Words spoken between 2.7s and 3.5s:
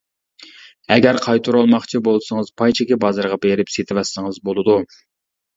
چېكى بازىرىغا